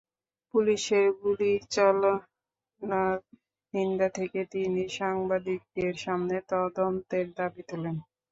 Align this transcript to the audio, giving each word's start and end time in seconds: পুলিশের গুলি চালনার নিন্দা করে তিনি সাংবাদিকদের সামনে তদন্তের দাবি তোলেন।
পুলিশের 0.53 1.05
গুলি 1.19 1.51
চালনার 1.73 3.17
নিন্দা 3.73 4.07
করে 4.15 4.41
তিনি 4.53 4.83
সাংবাদিকদের 4.97 5.93
সামনে 6.05 6.35
তদন্তের 6.51 7.25
দাবি 7.37 7.61
তোলেন। 7.69 7.95